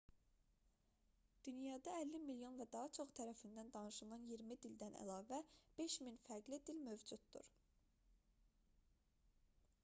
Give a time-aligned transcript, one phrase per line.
[1.47, 5.39] dünyada 50 milyon və daha çoxu tərəfindən danışılan iyirmi dildən əlavə
[5.83, 7.55] 5000 fərqli dil mövcuddur